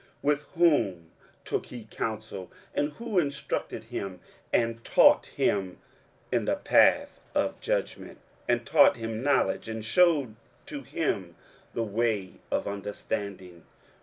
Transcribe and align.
23:040:014 0.23 0.23
With 0.23 0.41
whom 0.55 1.11
took 1.45 1.65
he 1.67 1.87
counsel, 1.91 2.51
and 2.73 2.93
who 2.93 3.19
instructed 3.19 3.83
him, 3.83 4.19
and 4.51 4.83
taught 4.83 5.27
him 5.27 5.77
in 6.31 6.45
the 6.45 6.55
path 6.55 7.19
of 7.35 7.61
judgment, 7.61 8.17
and 8.47 8.65
taught 8.65 8.95
him 8.95 9.21
knowledge, 9.21 9.69
and 9.69 9.85
shewed 9.85 10.33
to 10.65 10.81
him 10.81 11.35
the 11.75 11.83
way 11.83 12.33
of 12.49 12.67
understanding? 12.67 13.63